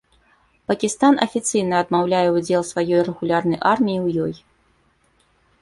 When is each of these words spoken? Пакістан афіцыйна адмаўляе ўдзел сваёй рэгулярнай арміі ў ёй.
Пакістан 0.71 1.19
афіцыйна 1.25 1.75
адмаўляе 1.85 2.23
ўдзел 2.37 2.61
сваёй 2.71 3.01
рэгулярнай 3.11 3.59
арміі 3.73 3.99
ў 4.05 4.07
ёй. 4.25 4.33